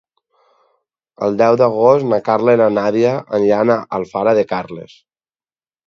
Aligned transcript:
El 1.27 1.37
deu 1.41 1.59
d'agost 1.63 2.09
na 2.15 2.21
Carla 2.31 2.57
i 2.59 2.63
na 2.65 2.71
Nàdia 2.79 3.13
iran 3.47 3.77
a 3.79 3.81
Alfara 4.03 4.39
de 4.41 4.51
Carles. 4.57 5.03